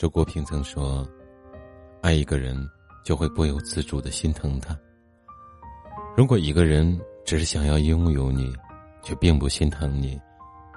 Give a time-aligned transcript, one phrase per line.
[0.00, 1.06] 周国平曾说
[2.00, 2.56] ：“爱一个人，
[3.04, 4.74] 就会不由自主的心疼他。
[6.16, 8.50] 如果一个人只是想要拥有你，
[9.02, 10.18] 却并不心疼你，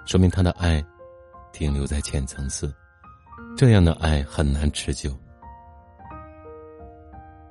[0.05, 0.83] 说明他的爱
[1.53, 2.75] 停留在浅层次，
[3.55, 5.17] 这样的爱很难持久。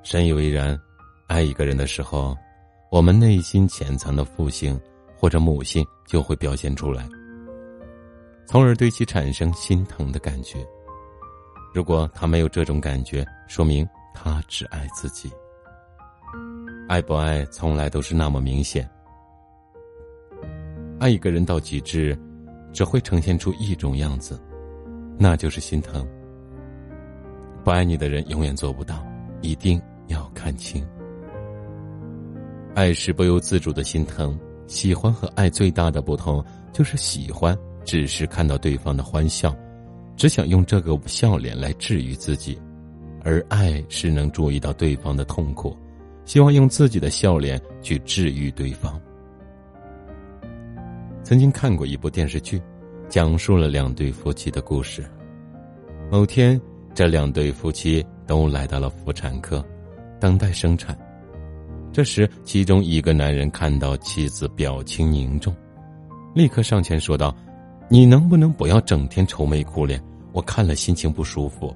[0.03, 0.79] 深以为然，
[1.25, 2.37] 爱一个人的时候，
[2.91, 4.79] 我们内心潜藏的父性
[5.17, 7.09] 或者母性就会表现出来，
[8.45, 10.63] 从而对其产生心疼的感觉。”
[11.73, 15.31] 如果他没有这种感觉，说明他只爱自己。
[16.87, 18.87] 爱不爱从来都是那么明显。
[20.99, 22.17] 爱一个人到极致，
[22.71, 24.39] 只会呈现出一种样子，
[25.17, 26.07] 那就是心疼。
[27.63, 29.03] 不爱你的人永远做不到，
[29.41, 30.85] 一定要看清。
[32.75, 39.55] 爱是不由自主的心疼，喜欢和爱最大的不同就是喜欢只是看到对方的欢笑。
[40.15, 42.57] 只想用这个笑脸来治愈自己，
[43.23, 45.75] 而爱是能注意到对方的痛苦，
[46.23, 48.99] 希望用自己的笑脸去治愈对方。
[51.23, 52.61] 曾经看过一部电视剧，
[53.09, 55.03] 讲述了两对夫妻的故事。
[56.11, 56.61] 某天，
[56.93, 59.65] 这两对夫妻都来到了妇产科，
[60.19, 60.97] 等待生产。
[61.91, 65.55] 这时，其中一个男人看到妻子表情凝重，
[66.35, 67.35] 立刻上前说道。
[67.89, 70.01] 你能不能不要整天愁眉苦脸？
[70.33, 71.73] 我看了心情不舒服。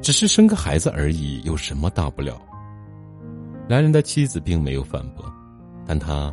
[0.00, 2.40] 只是生个孩子而已，有什么大不了？
[3.68, 5.24] 男人的妻子并没有反驳，
[5.84, 6.32] 但他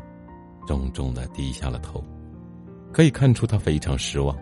[0.68, 2.04] 重重的低下了头，
[2.94, 4.38] 可以看出他非常失望。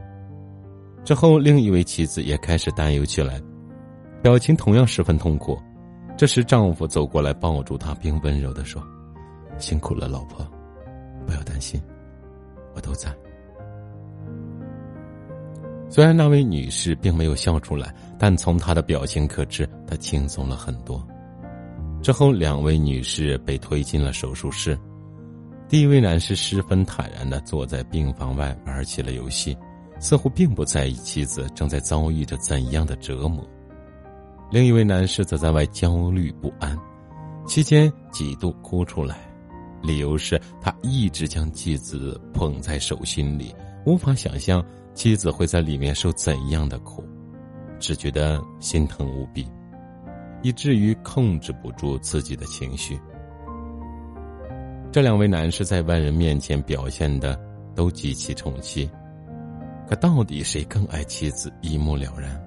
[1.05, 3.41] 之后，另一位妻子也开始担忧起来，
[4.21, 5.57] 表情同样十分痛苦。
[6.17, 8.85] 这时，丈夫走过来抱住她，并温柔的说
[9.57, 10.45] ：“辛苦了，老婆，
[11.25, 11.81] 不要担心，
[12.75, 13.11] 我都在。”
[15.93, 21.07] 虽然那位女士并没有笑出来，但从她的表情可知，她轻松了很多。
[22.01, 24.75] 之后，两位女士被推进了手术室。
[25.69, 29.55] 第一位男士十分坦然的坐在病房外玩起了游戏，
[29.99, 33.47] 似乎并不在意妻子正在遭遇着怎样的折磨。
[34.49, 36.75] 另一位男士则在外焦虑不安，
[37.45, 39.19] 期间几度哭出来，
[39.83, 43.53] 理由是他一直将妻子捧在手心里，
[43.85, 44.63] 无法想象。
[44.93, 47.03] 妻子会在里面受怎样的苦，
[47.79, 49.43] 只觉得心疼无比，
[50.43, 52.95] 以至于控制不住自己的情绪。
[54.91, 57.35] 这两位男士在外人面前表现的
[57.73, 58.87] 都极其宠妻，
[59.89, 62.39] 可到底谁更爱妻子，一目了然。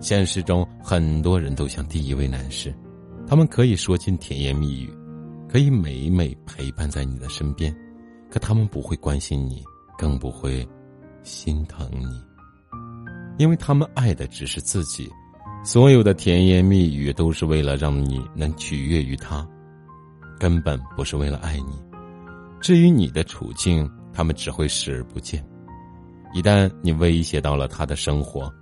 [0.00, 2.72] 现实中，很多人都像第一位男士，
[3.26, 4.88] 他们可以说尽甜言蜜语，
[5.48, 7.74] 可以每每陪伴在你的身边，
[8.30, 9.64] 可他们不会关心你，
[9.98, 10.66] 更不会。
[11.22, 12.22] 心疼你，
[13.38, 15.10] 因为他们爱的只是自己，
[15.64, 19.48] 所有的甜言蜜语都是为了让你能取悦于他，
[20.38, 21.82] 根本不是为了爱你。
[22.60, 25.42] 至于你的处境，他们只会视而不见。
[26.34, 28.52] 一旦你威胁到了他的生活，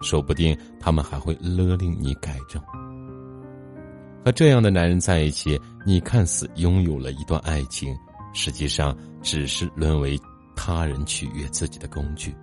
[0.00, 2.58] 说不定他们还会勒令你改正。
[4.24, 7.94] 和这样的男人在一起，你看似拥有了一段爱情，
[8.32, 10.18] 实际上只是沦为。
[10.56, 12.34] 他人取悦自己的工具，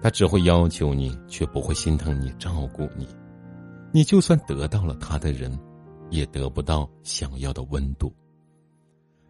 [0.00, 3.08] 他只会要求你，却不会心疼你、照顾你。
[3.90, 5.58] 你就算得到了他的人，
[6.10, 8.14] 也得不到想要的温度。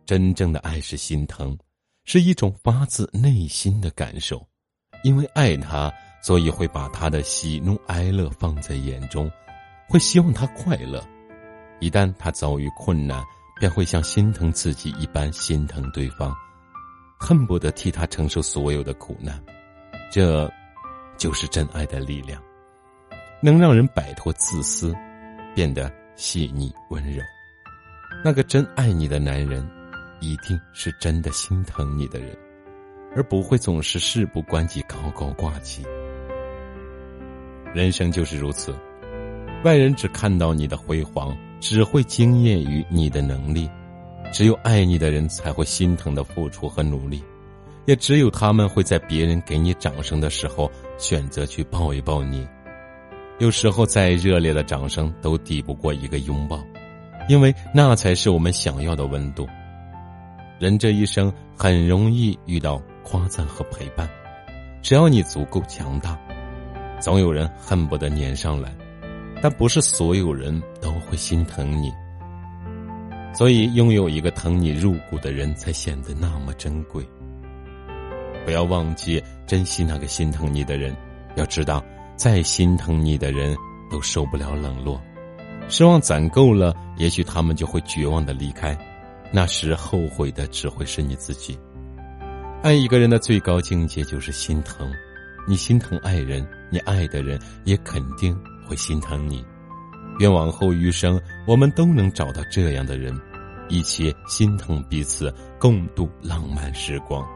[0.05, 1.57] 真正的爱是心疼，
[2.05, 4.47] 是一种发自内心的感受。
[5.05, 5.93] 因为爱他，
[6.23, 9.31] 所以会把他的喜怒哀乐放在眼中，
[9.89, 11.03] 会希望他快乐。
[11.81, 13.21] 一旦他遭遇困难，
[13.59, 16.33] 便会像心疼自己一般心疼对方。
[17.25, 19.41] 恨不得替他承受所有的苦难，
[20.11, 20.53] 这，
[21.17, 22.43] 就是真爱的力量，
[23.41, 24.93] 能让人摆脱自私，
[25.55, 27.23] 变得细腻温柔。
[28.25, 29.65] 那个真爱你的男人，
[30.19, 32.37] 一定是真的心疼你的人，
[33.15, 35.85] 而不会总是事不关己高高挂起。
[37.73, 38.75] 人生就是如此，
[39.63, 43.71] 外人只看到你的辉煌，只会惊艳于你的能力。
[44.33, 47.23] 只有爱你的人才会心疼的付出和努力，
[47.85, 52.49] 也只有他们会在别人给你掌声的时候选择去抱一抱你。
[53.39, 56.59] 有时候再热烈的掌声都抵不过一个拥抱，
[57.29, 59.47] 因为那才是我们想要的温度。
[60.59, 64.09] 人这一生很容易遇到夸赞和陪伴，
[64.81, 66.19] 只要你足够强大，
[67.01, 68.73] 总有人恨不得粘上来，
[69.43, 71.93] 但不是所有人都会心疼你。
[73.35, 77.07] 所以，拥有一个疼你入骨的人，才显得那么珍贵。
[78.45, 80.95] 不要忘记珍惜那个心疼你的人。
[81.35, 81.83] 要知道，
[82.15, 83.57] 再心疼你的人
[83.91, 85.01] 都受不了冷落，
[85.67, 88.77] 失望攒够了，也许他们就会绝望的离开，
[89.33, 91.59] 那时后悔的只会是你自己。
[92.63, 94.93] 爱一个人的最高境界就是心疼，
[95.49, 98.39] 你心疼爱人，你爱的人也肯定
[98.69, 99.43] 会心疼你。
[100.23, 103.13] 愿往后余生，我们都能找到这样的人，
[103.69, 107.27] 一起心疼彼此，共度浪漫时光。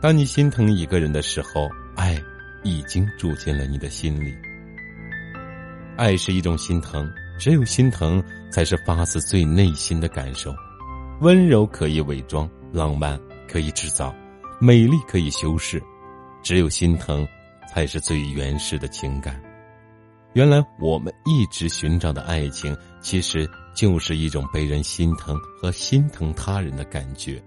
[0.00, 2.18] 当你心疼一个人的时候，爱
[2.62, 4.34] 已经住进了你的心里。
[5.98, 7.06] 爱是一种心疼，
[7.38, 10.54] 只有心疼才是发自最内心的感受。
[11.20, 14.14] 温柔可以伪装，浪漫可以制造，
[14.58, 15.78] 美丽可以修饰，
[16.42, 17.28] 只有心疼
[17.70, 19.38] 才是最原始的情感。
[20.32, 27.42] 原来我们一直寻找的爱情，其实就是一种被人心疼和心疼他人的感觉。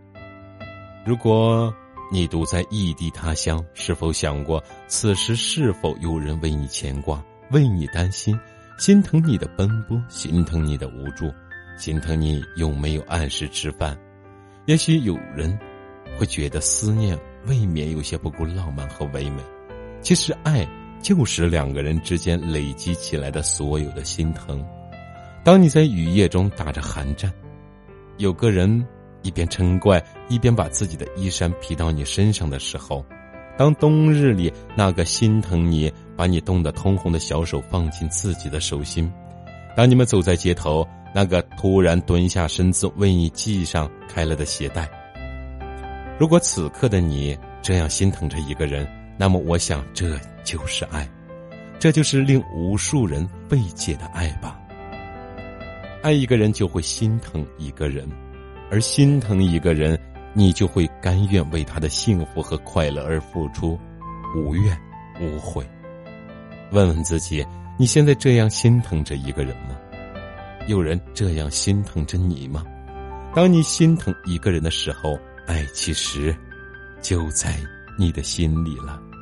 [1.05, 1.73] 如果。
[2.11, 8.39] 你独在异地他乡，是否想过此时是否有人为你牵挂、为你担心、
[8.77, 11.33] 心疼你的奔波、心疼你的无助、
[11.75, 13.97] 心疼你有没有按时吃饭？
[14.67, 15.57] 也许有人
[16.15, 19.41] 会觉得思念未免有些不够浪漫和唯美。
[20.03, 20.67] 其实，爱
[21.03, 24.65] 就是两个人之间累积起来的所有的心疼。
[25.43, 27.31] 当你在雨夜中打着寒战，
[28.17, 28.83] 有个人。
[29.25, 33.05] 一边嗔怪，一边把自己的衣衫披到你身上的时候，
[33.57, 39.09] 当冬日里那个心疼你、把你冻得通红的小手放进自己的手心，
[39.77, 40.85] 当你们走在街头，
[41.15, 44.89] 那个突然蹲下身子为你系上开了的鞋带。
[46.19, 48.85] 如果此刻的你这样心疼着一个人，
[49.17, 51.07] 那么我想这就是爱，
[51.79, 54.59] 这就是令无数人费解的爱吧。
[56.01, 58.07] 爱一个人就会心疼一个人。
[58.71, 59.99] 而心疼一个人，
[60.33, 63.79] 你就会甘愿为他的幸福和快乐而付出，
[64.35, 64.75] 无怨
[65.21, 65.63] 无悔。
[66.71, 67.45] 问问自己，
[67.77, 69.77] 你现在这样心疼着一个人吗？
[70.65, 72.65] 有人这样心疼着你吗？
[73.35, 76.35] 当你心疼一个人的时候，爱其实
[76.99, 77.55] 就在
[77.97, 79.12] 你的心里了。